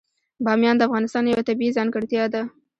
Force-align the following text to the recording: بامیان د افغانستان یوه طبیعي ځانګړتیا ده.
بامیان 0.45 0.75
د 0.77 0.81
افغانستان 0.87 1.23
یوه 1.31 1.47
طبیعي 1.49 1.75
ځانګړتیا 1.77 2.23
ده. 2.33 2.41